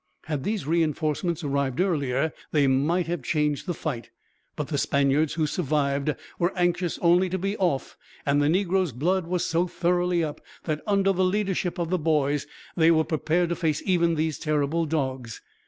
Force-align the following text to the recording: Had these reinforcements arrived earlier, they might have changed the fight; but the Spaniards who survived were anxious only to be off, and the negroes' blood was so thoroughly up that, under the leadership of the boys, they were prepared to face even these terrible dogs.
Had 0.23 0.43
these 0.43 0.65
reinforcements 0.65 1.43
arrived 1.43 1.79
earlier, 1.79 2.33
they 2.51 2.65
might 2.65 3.05
have 3.05 3.21
changed 3.21 3.67
the 3.67 3.73
fight; 3.75 4.09
but 4.55 4.69
the 4.69 4.79
Spaniards 4.79 5.35
who 5.35 5.45
survived 5.45 6.15
were 6.39 6.51
anxious 6.57 6.97
only 7.03 7.29
to 7.29 7.37
be 7.37 7.55
off, 7.57 7.97
and 8.25 8.41
the 8.41 8.49
negroes' 8.49 8.93
blood 8.93 9.27
was 9.27 9.45
so 9.45 9.67
thoroughly 9.67 10.23
up 10.23 10.41
that, 10.63 10.81
under 10.87 11.13
the 11.13 11.23
leadership 11.23 11.77
of 11.77 11.91
the 11.91 11.99
boys, 11.99 12.47
they 12.75 12.89
were 12.89 13.03
prepared 13.03 13.49
to 13.49 13.55
face 13.55 13.83
even 13.85 14.15
these 14.15 14.39
terrible 14.39 14.87
dogs. 14.87 15.39